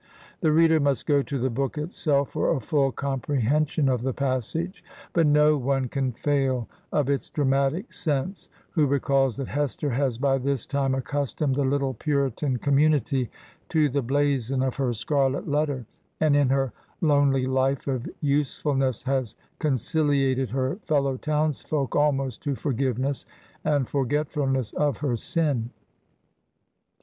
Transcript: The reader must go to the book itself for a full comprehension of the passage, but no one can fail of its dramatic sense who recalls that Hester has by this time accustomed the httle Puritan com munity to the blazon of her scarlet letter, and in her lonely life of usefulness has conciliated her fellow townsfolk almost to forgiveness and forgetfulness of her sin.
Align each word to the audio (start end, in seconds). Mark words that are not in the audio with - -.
The 0.39 0.51
reader 0.51 0.79
must 0.79 1.05
go 1.05 1.21
to 1.21 1.37
the 1.37 1.51
book 1.51 1.77
itself 1.77 2.31
for 2.31 2.49
a 2.49 2.59
full 2.59 2.91
comprehension 2.91 3.87
of 3.87 4.01
the 4.01 4.15
passage, 4.15 4.83
but 5.13 5.27
no 5.27 5.57
one 5.57 5.89
can 5.89 6.11
fail 6.11 6.67
of 6.91 7.07
its 7.07 7.29
dramatic 7.29 7.93
sense 7.93 8.49
who 8.71 8.87
recalls 8.87 9.37
that 9.37 9.49
Hester 9.49 9.91
has 9.91 10.17
by 10.17 10.39
this 10.39 10.65
time 10.65 10.95
accustomed 10.95 11.53
the 11.53 11.61
httle 11.63 11.99
Puritan 11.99 12.57
com 12.57 12.77
munity 12.77 13.29
to 13.69 13.89
the 13.89 14.01
blazon 14.01 14.63
of 14.63 14.77
her 14.77 14.91
scarlet 14.91 15.47
letter, 15.47 15.85
and 16.19 16.35
in 16.35 16.49
her 16.49 16.73
lonely 16.99 17.45
life 17.45 17.85
of 17.87 18.09
usefulness 18.21 19.03
has 19.03 19.35
conciliated 19.59 20.49
her 20.49 20.77
fellow 20.77 21.15
townsfolk 21.15 21.95
almost 21.95 22.41
to 22.41 22.55
forgiveness 22.55 23.27
and 23.63 23.87
forgetfulness 23.87 24.73
of 24.73 24.97
her 24.97 25.15
sin. 25.15 25.69